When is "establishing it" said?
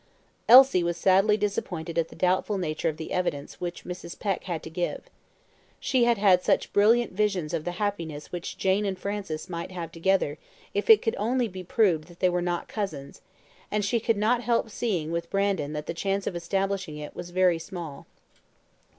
16.35-17.15